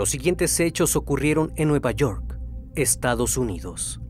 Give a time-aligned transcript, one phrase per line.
[0.00, 2.38] Los siguientes hechos ocurrieron en Nueva York,
[2.74, 4.00] Estados Unidos.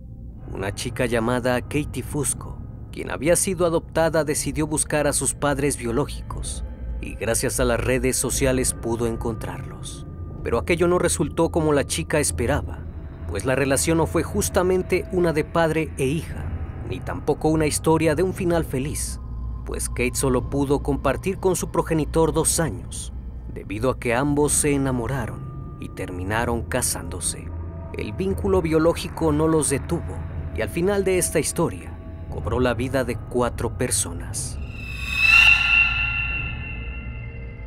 [0.55, 6.65] Una chica llamada Katie Fusco, quien había sido adoptada, decidió buscar a sus padres biológicos
[7.01, 10.07] y gracias a las redes sociales pudo encontrarlos.
[10.45, 12.87] Pero aquello no resultó como la chica esperaba,
[13.29, 16.53] pues la relación no fue justamente una de padre e hija,
[16.89, 19.19] ni tampoco una historia de un final feliz,
[19.67, 23.13] pues Kate solo pudo compartir con su progenitor dos años,
[23.53, 25.50] debido a que ambos se enamoraron
[25.81, 27.49] y terminaron casándose.
[27.95, 30.17] El vínculo biológico no los detuvo
[30.57, 31.91] y al final de esta historia
[32.31, 34.59] cobró la vida de cuatro personas.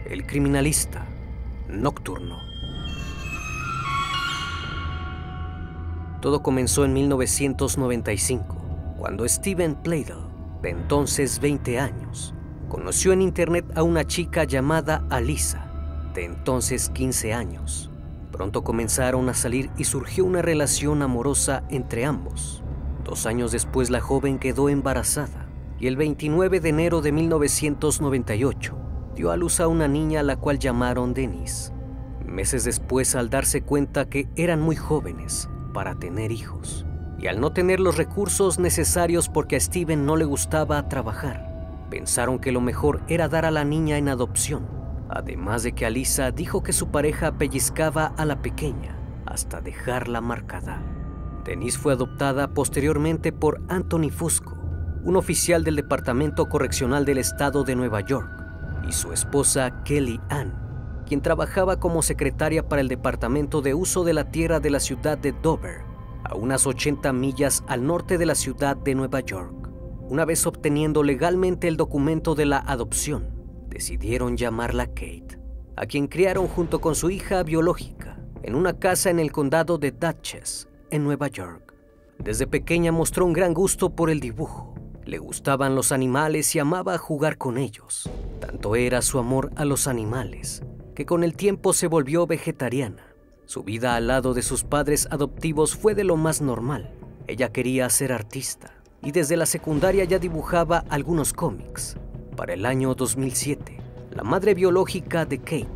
[0.05, 1.05] El criminalista
[1.67, 2.37] nocturno.
[6.21, 8.55] Todo comenzó en 1995,
[8.97, 10.23] cuando Steven Playdell,
[10.61, 12.33] de entonces 20 años,
[12.69, 15.69] conoció en internet a una chica llamada Alisa,
[16.13, 17.92] de entonces 15 años.
[18.33, 22.63] Pronto comenzaron a salir y surgió una relación amorosa entre ambos.
[23.03, 25.47] Dos años después la joven quedó embarazada
[25.79, 28.75] y el 29 de enero de 1998
[29.15, 31.73] dio a luz a una niña a la cual llamaron Denise.
[32.25, 36.87] Meses después, al darse cuenta que eran muy jóvenes para tener hijos
[37.19, 42.39] y al no tener los recursos necesarios porque a Steven no le gustaba trabajar, pensaron
[42.39, 44.82] que lo mejor era dar a la niña en adopción
[45.15, 48.97] Además de que Alisa dijo que su pareja pellizcaba a la pequeña
[49.27, 50.81] hasta dejarla marcada.
[51.45, 54.57] Denise fue adoptada posteriormente por Anthony Fusco,
[55.03, 58.27] un oficial del Departamento Correccional del Estado de Nueva York,
[58.89, 64.13] y su esposa Kelly Ann, quien trabajaba como secretaria para el Departamento de Uso de
[64.13, 65.81] la Tierra de la ciudad de Dover,
[66.23, 69.69] a unas 80 millas al norte de la ciudad de Nueva York.
[70.09, 73.32] Una vez obteniendo legalmente el documento de la adopción,
[73.73, 75.39] decidieron llamarla Kate,
[75.75, 79.91] a quien criaron junto con su hija biológica en una casa en el condado de
[79.91, 81.73] Dutchess, en Nueva York.
[82.19, 84.75] Desde pequeña mostró un gran gusto por el dibujo.
[85.05, 88.09] Le gustaban los animales y amaba jugar con ellos.
[88.39, 90.61] Tanto era su amor a los animales
[90.93, 93.07] que con el tiempo se volvió vegetariana.
[93.45, 96.91] Su vida al lado de sus padres adoptivos fue de lo más normal.
[97.25, 101.97] Ella quería ser artista y desde la secundaria ya dibujaba algunos cómics.
[102.35, 103.77] Para el año 2007,
[104.11, 105.67] la madre biológica de Kate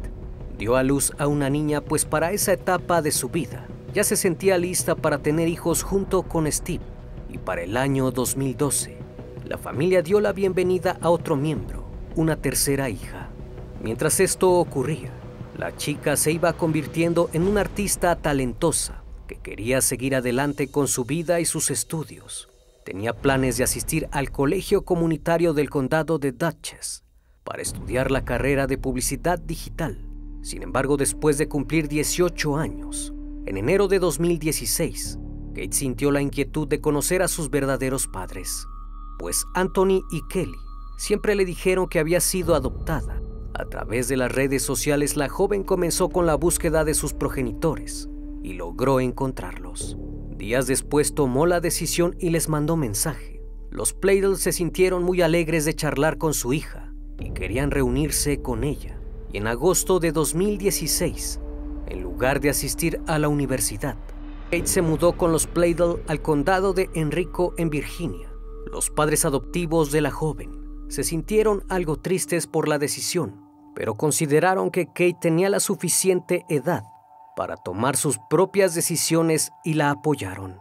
[0.58, 4.16] dio a luz a una niña pues para esa etapa de su vida ya se
[4.16, 6.84] sentía lista para tener hijos junto con Steve.
[7.30, 8.98] Y para el año 2012,
[9.46, 11.84] la familia dio la bienvenida a otro miembro,
[12.16, 13.30] una tercera hija.
[13.82, 15.12] Mientras esto ocurría,
[15.58, 21.06] la chica se iba convirtiendo en una artista talentosa que quería seguir adelante con su
[21.06, 22.50] vida y sus estudios.
[22.88, 27.04] Tenía planes de asistir al Colegio Comunitario del Condado de Dutchess
[27.44, 30.08] para estudiar la carrera de publicidad digital.
[30.42, 33.14] Sin embargo, después de cumplir 18 años,
[33.46, 35.20] en enero de 2016,
[35.54, 38.66] Kate sintió la inquietud de conocer a sus verdaderos padres,
[39.20, 40.56] pues Anthony y Kelly
[40.98, 43.22] siempre le dijeron que había sido adoptada.
[43.54, 48.08] A través de las redes sociales, la joven comenzó con la búsqueda de sus progenitores
[48.44, 49.98] y logró encontrarlos.
[50.38, 53.42] Días después tomó la decisión y les mandó mensaje.
[53.72, 58.64] Los Playdell se sintieron muy alegres de charlar con su hija y querían reunirse con
[58.64, 59.00] ella.
[59.34, 61.40] Y en agosto de 2016,
[61.88, 63.98] en lugar de asistir a la universidad,
[64.52, 68.32] Kate se mudó con los Playdell al condado de Enrico en Virginia.
[68.72, 70.52] Los padres adoptivos de la joven
[70.88, 73.42] se sintieron algo tristes por la decisión,
[73.74, 76.84] pero consideraron que Kate tenía la suficiente edad
[77.38, 80.60] para tomar sus propias decisiones y la apoyaron.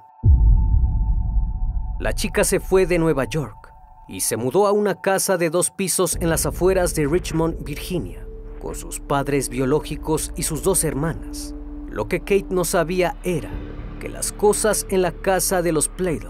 [1.99, 3.73] La chica se fue de Nueva York
[4.07, 8.27] y se mudó a una casa de dos pisos en las afueras de Richmond, Virginia,
[8.61, 11.55] con sus padres biológicos y sus dos hermanas.
[11.89, 13.51] Lo que Kate no sabía era
[13.99, 16.29] que las cosas en la casa de los Playdell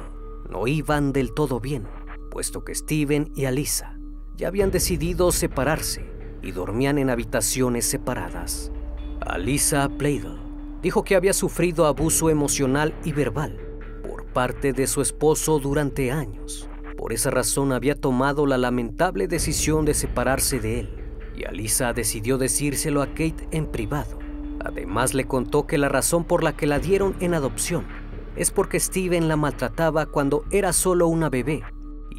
[0.49, 1.89] no iban del todo bien,
[2.31, 3.99] puesto que Steven y Alisa
[4.37, 6.09] ya habían decidido separarse
[6.41, 8.71] y dormían en habitaciones separadas.
[9.27, 10.39] Alisa Plaidel
[10.83, 13.59] dijo que había sufrido abuso emocional y verbal
[14.09, 16.69] por parte de su esposo durante años.
[16.97, 20.91] Por esa razón había tomado la lamentable decisión de separarse de él
[21.37, 24.19] y Alisa decidió decírselo a Kate en privado.
[24.65, 27.85] Además le contó que la razón por la que la dieron en adopción
[28.37, 31.63] es porque Steven la maltrataba cuando era solo una bebé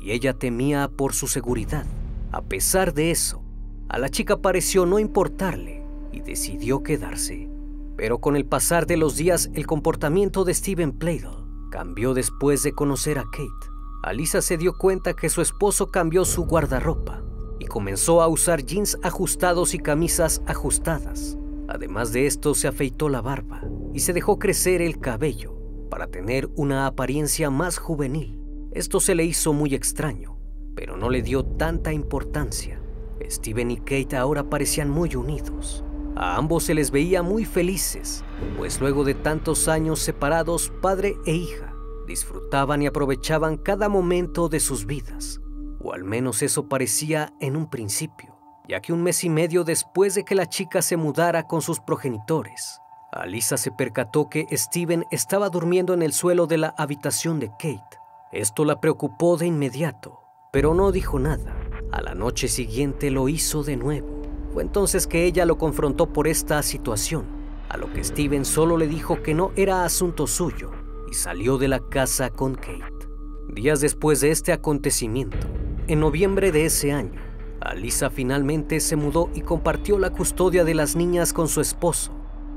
[0.04, 1.86] y ella temía por su seguridad.
[2.34, 3.42] A pesar de eso,
[3.88, 5.77] a la chica pareció no importarle
[6.20, 7.50] decidió quedarse.
[7.96, 11.32] Pero con el pasar de los días el comportamiento de Steven Plaidel
[11.72, 13.72] cambió después de conocer a Kate.
[14.04, 17.24] Alisa se dio cuenta que su esposo cambió su guardarropa
[17.60, 21.38] y comenzó a usar jeans ajustados y camisas ajustadas.
[21.68, 25.58] Además de esto, se afeitó la barba y se dejó crecer el cabello
[25.90, 28.40] para tener una apariencia más juvenil.
[28.72, 30.38] Esto se le hizo muy extraño,
[30.76, 32.82] pero no le dio tanta importancia.
[33.30, 35.84] Steven y Kate ahora parecían muy unidos.
[36.20, 38.24] A ambos se les veía muy felices,
[38.58, 41.72] pues luego de tantos años separados, padre e hija,
[42.08, 45.40] disfrutaban y aprovechaban cada momento de sus vidas,
[45.80, 48.36] o al menos eso parecía en un principio,
[48.68, 51.80] ya que un mes y medio después de que la chica se mudara con sus
[51.80, 52.82] progenitores,
[53.12, 58.00] Alisa se percató que Steven estaba durmiendo en el suelo de la habitación de Kate.
[58.32, 60.20] Esto la preocupó de inmediato,
[60.52, 61.56] pero no dijo nada.
[61.92, 64.17] A la noche siguiente lo hizo de nuevo.
[64.62, 67.26] Entonces que ella lo confrontó por esta situación,
[67.70, 70.72] a lo que Steven solo le dijo que no era asunto suyo
[71.10, 73.08] y salió de la casa con Kate.
[73.50, 75.48] Días después de este acontecimiento,
[75.88, 77.22] en noviembre de ese año,
[77.62, 82.14] Alisa finalmente se mudó y compartió la custodia de las niñas con su esposo,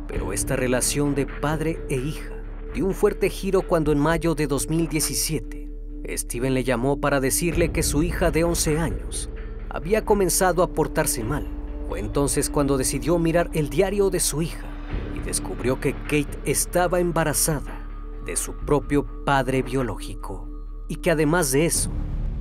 [0.06, 2.34] pero esta relación de padre e hija
[2.74, 5.70] dio un fuerte giro cuando en mayo de 2017
[6.16, 9.30] Steven le llamó para decirle que su hija de 11 años
[9.68, 11.59] había comenzado a portarse mal.
[11.90, 14.64] Fue entonces cuando decidió mirar el diario de su hija
[15.12, 17.84] y descubrió que Kate estaba embarazada
[18.24, 20.48] de su propio padre biológico
[20.86, 21.90] y que además de eso,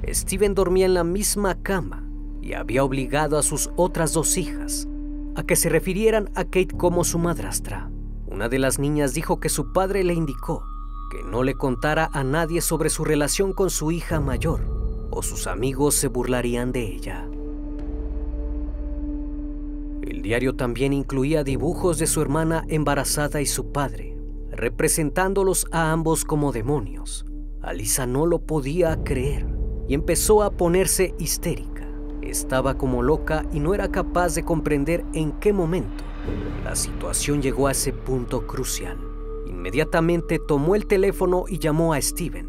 [0.08, 2.08] Steven dormía en la misma cama
[2.44, 4.88] y había obligado a sus otras dos hijas
[5.36, 7.90] a que se refirieran a Kate como su madrastra.
[8.28, 10.64] Una de las niñas dijo que su padre le indicó
[11.10, 14.62] que no le contara a nadie sobre su relación con su hija mayor,
[15.10, 17.29] o sus amigos se burlarían de ella.
[20.20, 24.18] El diario también incluía dibujos de su hermana embarazada y su padre,
[24.52, 27.26] representándolos a ambos como demonios.
[27.62, 29.48] Alisa no lo podía creer
[29.88, 31.88] y empezó a ponerse histérica.
[32.22, 36.04] Estaba como loca y no era capaz de comprender en qué momento
[36.66, 38.98] la situación llegó a ese punto crucial.
[39.48, 42.46] Inmediatamente tomó el teléfono y llamó a Steven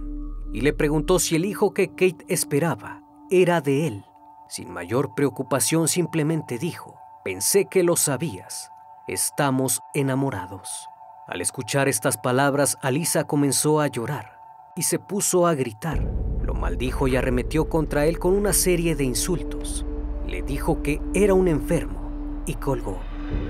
[0.52, 4.04] y le preguntó si el hijo que Kate esperaba era de él.
[4.48, 8.70] Sin mayor preocupación simplemente dijo, pensé que lo sabías,
[9.06, 10.88] estamos enamorados.
[11.26, 14.40] Al escuchar estas palabras, Alisa comenzó a llorar
[14.76, 16.00] y se puso a gritar.
[16.42, 19.84] Lo maldijo y arremetió contra él con una serie de insultos.
[20.26, 22.98] Le dijo que era un enfermo y colgó.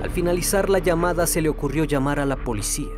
[0.03, 2.89] Al finalizar la llamada se le ocurrió llamar a la policía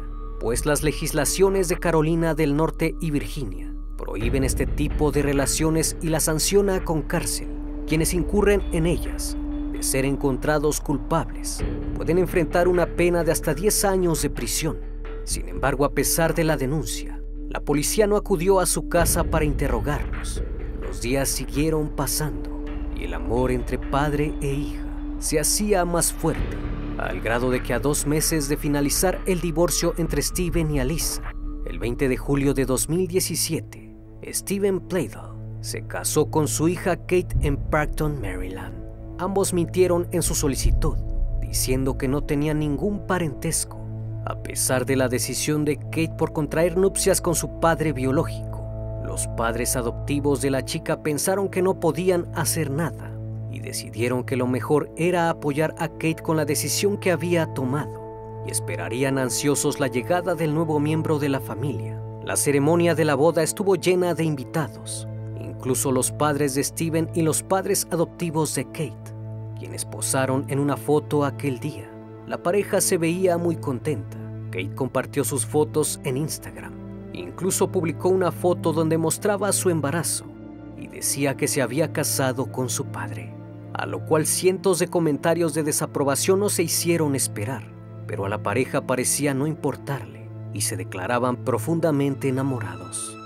[0.42, 6.08] pues las legislaciones de Carolina del Norte y Virginia prohíben este tipo de relaciones y
[6.08, 7.46] las sanciona con cárcel.
[7.86, 9.36] Quienes incurren en ellas,
[9.82, 14.78] ser encontrados culpables, pueden enfrentar una pena de hasta 10 años de prisión.
[15.24, 19.44] Sin embargo, a pesar de la denuncia, la policía no acudió a su casa para
[19.44, 20.42] interrogarlos.
[20.80, 22.64] Los días siguieron pasando
[22.96, 24.86] y el amor entre padre e hija
[25.18, 26.56] se hacía más fuerte
[26.98, 31.22] al grado de que a dos meses de finalizar el divorcio entre Steven y Alisa,
[31.66, 33.94] el 20 de julio de 2017,
[34.28, 38.81] Steven Plaidel se casó con su hija Kate en Parkton, Maryland.
[39.22, 40.96] Ambos mintieron en su solicitud,
[41.40, 43.78] diciendo que no tenían ningún parentesco,
[44.24, 48.66] a pesar de la decisión de Kate por contraer nupcias con su padre biológico.
[49.06, 53.12] Los padres adoptivos de la chica pensaron que no podían hacer nada
[53.52, 58.42] y decidieron que lo mejor era apoyar a Kate con la decisión que había tomado
[58.44, 61.96] y esperarían ansiosos la llegada del nuevo miembro de la familia.
[62.24, 65.06] La ceremonia de la boda estuvo llena de invitados,
[65.38, 69.11] incluso los padres de Steven y los padres adoptivos de Kate,
[69.62, 71.88] quienes posaron en una foto aquel día.
[72.26, 74.16] La pareja se veía muy contenta.
[74.50, 76.72] Kate compartió sus fotos en Instagram.
[77.12, 80.24] Incluso publicó una foto donde mostraba su embarazo
[80.76, 83.32] y decía que se había casado con su padre
[83.74, 87.64] a lo cual cientos de comentarios de desaprobación no se hicieron esperar,
[88.06, 93.16] pero a la pareja parecía no importarle y se declaraban profundamente enamorados.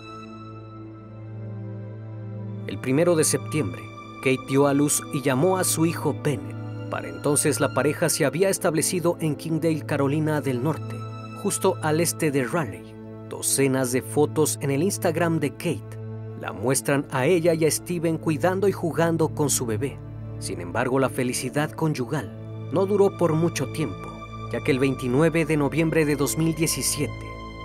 [2.69, 3.83] El primero de septiembre,
[4.27, 6.91] Kate dio a luz y llamó a su hijo Bennett.
[6.91, 10.97] Para entonces la pareja se había establecido en Kingdale, Carolina del Norte,
[11.45, 12.93] justo al este de Raleigh.
[13.29, 15.97] Docenas de fotos en el Instagram de Kate
[16.41, 19.97] la muestran a ella y a Steven cuidando y jugando con su bebé.
[20.41, 22.29] Sin embargo, la felicidad conyugal
[22.73, 24.09] no duró por mucho tiempo,
[24.53, 27.13] ya que el 29 de noviembre de 2017,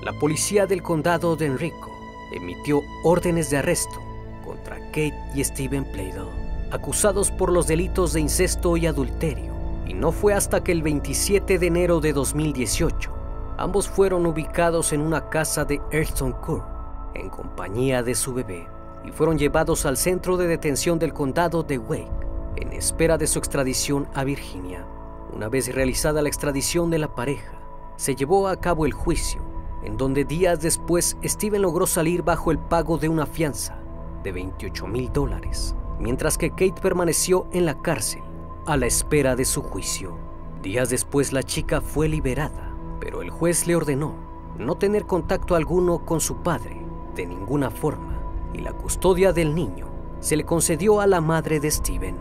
[0.03, 1.89] la policía del condado de Enrico
[2.31, 3.99] emitió órdenes de arresto
[4.45, 6.40] contra Kate y Steven Playdell,
[6.71, 9.53] acusados por los delitos de incesto y adulterio.
[9.85, 13.11] Y no fue hasta que el 27 de enero de 2018,
[13.57, 16.65] ambos fueron ubicados en una casa de Earthstone Court
[17.13, 18.67] en compañía de su bebé
[19.03, 22.21] y fueron llevados al centro de detención del condado de Wake
[22.57, 24.85] en espera de su extradición a Virginia.
[25.33, 27.59] Una vez realizada la extradición de la pareja,
[27.95, 29.41] se llevó a cabo el juicio,
[29.83, 33.77] en donde días después Steven logró salir bajo el pago de una fianza
[34.23, 38.23] de 28 mil dólares, mientras que Kate permaneció en la cárcel
[38.65, 40.17] a la espera de su juicio.
[40.61, 44.15] Días después la chica fue liberada, pero el juez le ordenó
[44.57, 46.81] no tener contacto alguno con su padre
[47.15, 48.19] de ninguna forma
[48.53, 49.87] y la custodia del niño
[50.19, 52.17] se le concedió a la madre de Steven.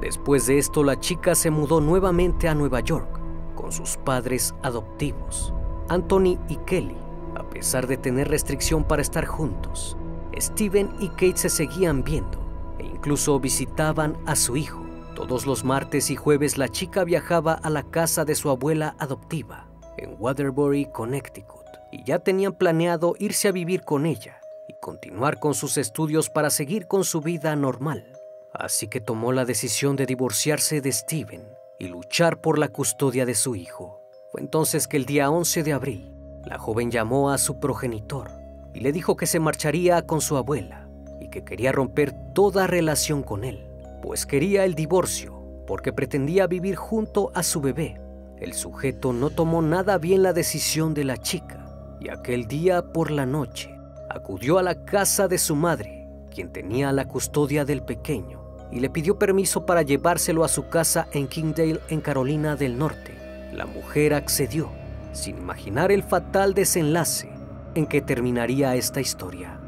[0.00, 3.20] Después de esto, la chica se mudó nuevamente a Nueva York
[3.54, 5.52] con sus padres adoptivos,
[5.88, 6.96] Anthony y Kelly.
[7.36, 9.96] A pesar de tener restricción para estar juntos,
[10.36, 12.43] Steven y Kate se seguían viendo
[12.78, 14.84] e incluso visitaban a su hijo.
[15.14, 19.68] Todos los martes y jueves la chica viajaba a la casa de su abuela adoptiva
[19.96, 25.54] en Waterbury, Connecticut y ya tenían planeado irse a vivir con ella y continuar con
[25.54, 28.04] sus estudios para seguir con su vida normal.
[28.52, 31.46] Así que tomó la decisión de divorciarse de Steven
[31.78, 34.00] y luchar por la custodia de su hijo.
[34.32, 36.12] Fue entonces que el día 11 de abril,
[36.44, 38.30] la joven llamó a su progenitor
[38.74, 40.83] y le dijo que se marcharía con su abuela
[41.20, 43.66] y que quería romper toda relación con él,
[44.02, 45.34] pues quería el divorcio
[45.66, 48.00] porque pretendía vivir junto a su bebé.
[48.38, 51.64] El sujeto no tomó nada bien la decisión de la chica
[52.00, 53.74] y aquel día por la noche
[54.10, 58.90] acudió a la casa de su madre, quien tenía la custodia del pequeño, y le
[58.90, 63.14] pidió permiso para llevárselo a su casa en Kingdale, en Carolina del Norte.
[63.52, 64.68] La mujer accedió,
[65.12, 67.30] sin imaginar el fatal desenlace
[67.74, 69.60] en que terminaría esta historia.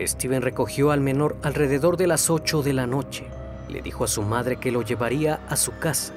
[0.00, 3.26] Steven recogió al menor alrededor de las 8 de la noche.
[3.68, 6.12] Le dijo a su madre que lo llevaría a su casa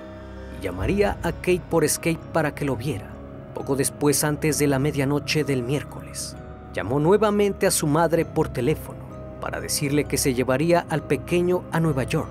[0.58, 3.10] y llamaría a Kate por Escape para que lo viera.
[3.54, 6.36] Poco después, antes de la medianoche del miércoles,
[6.74, 9.00] llamó nuevamente a su madre por teléfono
[9.42, 12.30] para decirle que se llevaría al pequeño a Nueva York,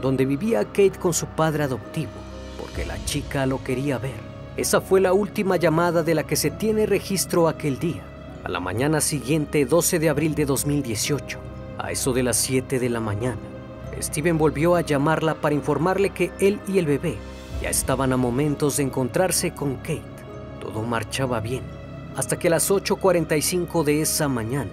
[0.00, 2.12] donde vivía Kate con su padre adoptivo,
[2.58, 4.36] porque la chica lo quería ver.
[4.56, 8.02] Esa fue la última llamada de la que se tiene registro aquel día.
[8.46, 11.40] A la mañana siguiente, 12 de abril de 2018,
[11.78, 13.40] a eso de las 7 de la mañana,
[14.00, 17.16] Steven volvió a llamarla para informarle que él y el bebé
[17.60, 20.00] ya estaban a momentos de encontrarse con Kate.
[20.60, 21.64] Todo marchaba bien,
[22.14, 24.70] hasta que a las 8.45 de esa mañana,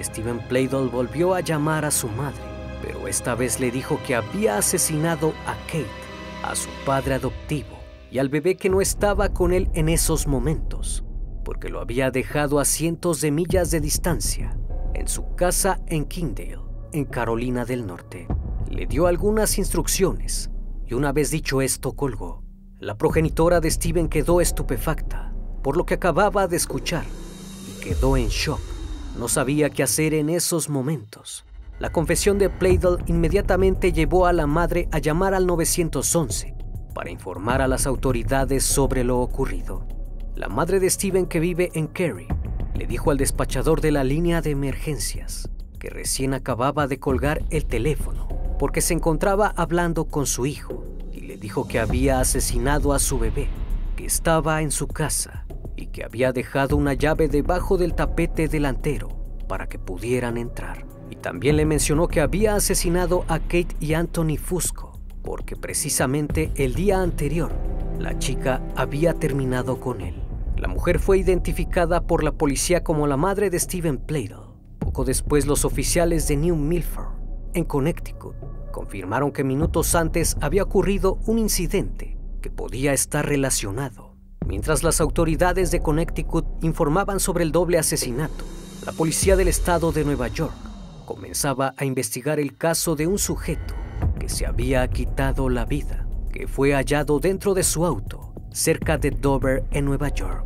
[0.00, 2.40] Steven Playdell volvió a llamar a su madre,
[2.82, 5.84] pero esta vez le dijo que había asesinado a Kate,
[6.42, 7.78] a su padre adoptivo
[8.10, 11.04] y al bebé que no estaba con él en esos momentos,
[11.44, 14.56] porque lo había dejado a cientos de millas de distancia,
[14.94, 16.60] en su casa en Kingdale,
[16.92, 18.26] en Carolina del Norte.
[18.68, 20.50] Le dio algunas instrucciones
[20.86, 22.42] y una vez dicho esto colgó.
[22.78, 25.30] La progenitora de Steven quedó estupefacta
[25.62, 27.04] por lo que acababa de escuchar
[27.68, 28.60] y quedó en shock.
[29.18, 31.44] No sabía qué hacer en esos momentos.
[31.78, 36.54] La confesión de Playdell inmediatamente llevó a la madre a llamar al 911
[36.94, 39.86] para informar a las autoridades sobre lo ocurrido.
[40.36, 42.28] La madre de Steven, que vive en Kerry,
[42.74, 47.66] le dijo al despachador de la línea de emergencias que recién acababa de colgar el
[47.66, 52.98] teléfono porque se encontraba hablando con su hijo y le dijo que había asesinado a
[52.98, 53.48] su bebé,
[53.96, 55.46] que estaba en su casa
[55.76, 59.08] y que había dejado una llave debajo del tapete delantero
[59.48, 60.84] para que pudieran entrar.
[61.10, 66.74] Y también le mencionó que había asesinado a Kate y Anthony Fusco, porque precisamente el
[66.74, 67.50] día anterior
[68.00, 70.14] la chica había terminado con él.
[70.56, 74.56] La mujer fue identificada por la policía como la madre de Steven Playdell.
[74.78, 77.14] Poco después los oficiales de New Milford,
[77.54, 78.34] en Connecticut,
[78.72, 84.10] confirmaron que minutos antes había ocurrido un incidente que podía estar relacionado
[84.46, 88.44] Mientras las autoridades de Connecticut informaban sobre el doble asesinato,
[88.84, 90.54] la policía del estado de Nueva York
[91.06, 93.74] comenzaba a investigar el caso de un sujeto
[94.18, 99.10] que se había quitado la vida, que fue hallado dentro de su auto cerca de
[99.10, 100.44] Dover, en Nueva York.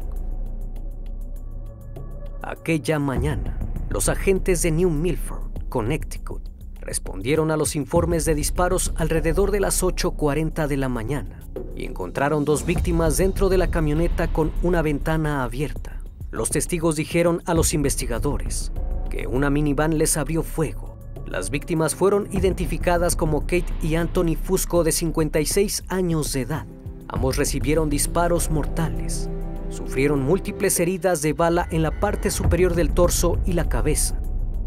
[2.43, 6.43] Aquella mañana, los agentes de New Milford Connecticut,
[6.81, 11.41] respondieron a los informes de disparos alrededor de las 8.40 de la mañana
[11.75, 16.01] y encontraron dos víctimas dentro de la camioneta con una ventana abierta.
[16.31, 18.71] Los testigos dijeron a los investigadores
[19.09, 20.94] que una minivan les abrió fuego.
[21.35, 26.65] Las víctimas fueron identificadas como Kate y Anthony Fusco de 56 años de edad.
[27.09, 29.29] Ambos recibieron disparos mortales.
[29.69, 34.17] Sufrieron múltiples heridas de bala en la parte superior del torso y la cabeza.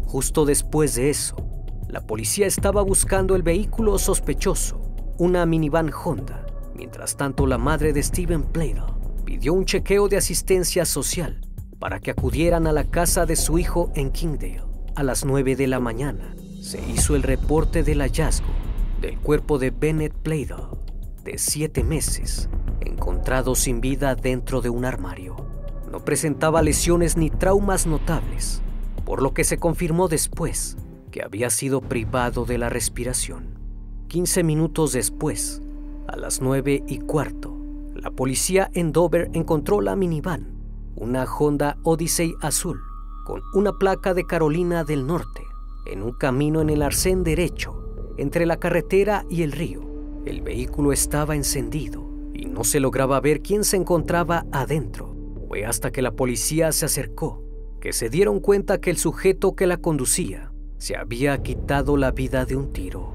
[0.04, 1.36] Justo después de eso,
[1.88, 4.78] la policía estaba buscando el vehículo sospechoso,
[5.16, 6.44] una minivan Honda.
[6.74, 11.40] Mientras tanto, la madre de Steven Plato pidió un chequeo de asistencia social
[11.78, 14.64] para que acudieran a la casa de su hijo en Kingdale.
[14.96, 18.48] A las 9 de la mañana se hizo el reporte del hallazgo
[19.00, 20.78] del cuerpo de Bennett Plato,
[21.22, 22.48] de 7 meses,
[22.80, 25.36] encontrado sin vida dentro de un armario.
[25.90, 28.60] No presentaba lesiones ni traumas notables,
[29.04, 30.76] por lo que se confirmó después
[31.12, 33.58] que había sido privado de la respiración.
[34.08, 35.62] 15 minutos después,
[36.08, 37.56] a las 9 y cuarto,
[37.94, 40.58] la policía en Dover encontró la minivan,
[40.96, 42.80] una Honda Odyssey azul,
[43.24, 45.42] con una placa de Carolina del Norte,
[45.86, 49.82] en un camino en el arcén derecho, entre la carretera y el río.
[50.24, 55.14] El vehículo estaba encendido y no se lograba ver quién se encontraba adentro.
[55.48, 57.48] Fue hasta que la policía se acercó
[57.80, 62.44] que se dieron cuenta que el sujeto que la conducía se había quitado la vida
[62.44, 63.14] de un tiro.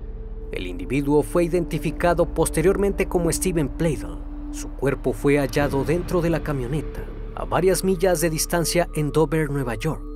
[0.51, 4.19] El individuo fue identificado posteriormente como Steven Pladle.
[4.51, 7.03] Su cuerpo fue hallado dentro de la camioneta,
[7.35, 10.12] a varias millas de distancia en Dover, Nueva York.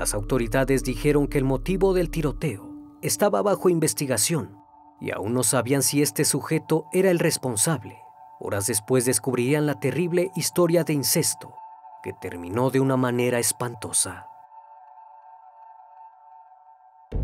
[0.00, 2.70] Las autoridades dijeron que el motivo del tiroteo
[3.02, 4.56] estaba bajo investigación
[4.98, 7.98] y aún no sabían si este sujeto era el responsable.
[8.38, 11.52] Horas después descubrirían la terrible historia de incesto
[12.02, 14.26] que terminó de una manera espantosa.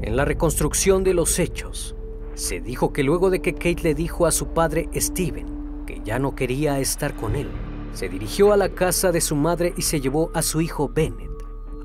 [0.02, 1.96] En la reconstrucción de los hechos,
[2.34, 6.18] se dijo que luego de que Kate le dijo a su padre Steven que ya
[6.18, 7.50] no quería estar con él,
[7.92, 11.35] se dirigió a la casa de su madre y se llevó a su hijo Bennett,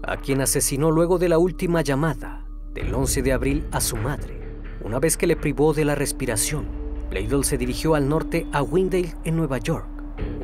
[0.03, 4.39] a quien asesinó luego de la última llamada del 11 de abril a su madre.
[4.83, 6.65] Una vez que le privó de la respiración,
[7.09, 9.85] Bladel se dirigió al norte a Windale, en Nueva York,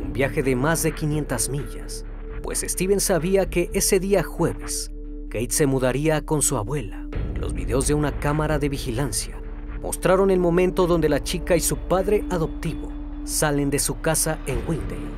[0.03, 2.05] un viaje de más de 500 millas,
[2.43, 4.91] pues Steven sabía que ese día jueves,
[5.29, 7.07] Kate se mudaría con su abuela.
[7.39, 9.41] Los videos de una cámara de vigilancia
[9.81, 12.91] mostraron el momento donde la chica y su padre adoptivo
[13.23, 15.16] salen de su casa en Windale.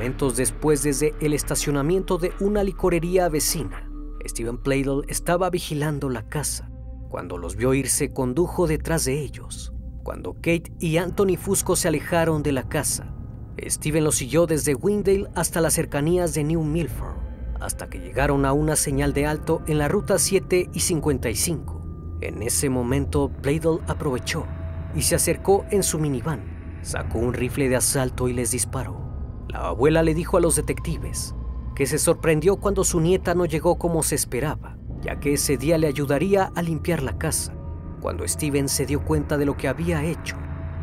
[0.00, 3.86] Momentos después, desde el estacionamiento de una licorería vecina,
[4.26, 6.70] Steven Pladle estaba vigilando la casa.
[7.10, 9.74] Cuando los vio irse, condujo detrás de ellos.
[10.02, 13.14] Cuando Kate y Anthony Fusco se alejaron de la casa,
[13.62, 17.18] Steven lo siguió desde Windale hasta las cercanías de New Milford,
[17.60, 22.18] hasta que llegaron a una señal de alto en la ruta 7 y 55.
[22.22, 24.46] En ese momento, Bladel aprovechó
[24.94, 26.78] y se acercó en su minivan.
[26.80, 29.09] Sacó un rifle de asalto y les disparó.
[29.50, 31.34] La abuela le dijo a los detectives
[31.74, 35.76] que se sorprendió cuando su nieta no llegó como se esperaba, ya que ese día
[35.76, 37.52] le ayudaría a limpiar la casa.
[38.00, 40.36] Cuando Steven se dio cuenta de lo que había hecho,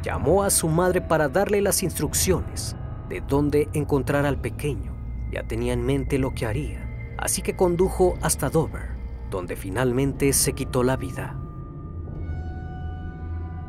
[0.04, 2.76] llamó a su madre para darle las instrucciones
[3.08, 4.94] de dónde encontrar al pequeño.
[5.32, 8.98] Ya tenía en mente lo que haría, así que condujo hasta Dover,
[9.30, 11.40] donde finalmente se quitó la vida.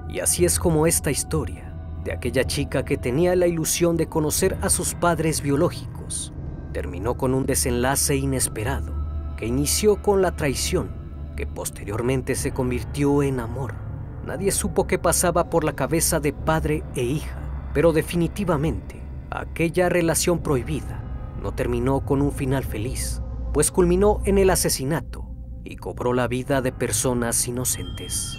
[0.09, 1.68] Y así es como esta historia
[2.09, 6.33] de aquella chica que tenía la ilusión de conocer a sus padres biológicos
[6.73, 8.95] terminó con un desenlace inesperado
[9.37, 10.89] que inició con la traición
[11.37, 13.75] que posteriormente se convirtió en amor.
[14.25, 20.39] Nadie supo qué pasaba por la cabeza de padre e hija, pero definitivamente aquella relación
[20.39, 21.05] prohibida
[21.43, 23.21] no terminó con un final feliz,
[23.53, 25.27] pues culminó en el asesinato
[25.63, 28.39] y cobró la vida de personas inocentes.